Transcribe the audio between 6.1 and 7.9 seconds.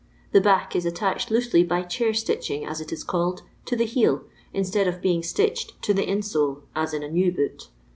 sole, as in a new boot.